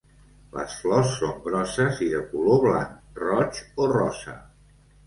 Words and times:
Les 0.53 0.77
flors 0.85 1.11
són 1.19 1.35
grosses 1.49 2.01
i 2.09 2.09
de 2.17 2.25
color 2.33 2.61
blanc, 2.71 2.99
roig 3.25 3.65
o 3.87 3.93
rosa. 3.97 4.41